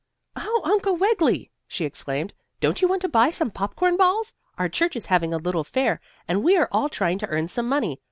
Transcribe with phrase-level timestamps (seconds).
[0.35, 2.33] "Oh, Uncle Wiggily!" she exclaimed.
[2.59, 4.33] "Don't you want to buy some popcorn balls?
[4.57, 7.69] Our church is having a little fair, and we are all trying to earn some
[7.69, 7.99] money.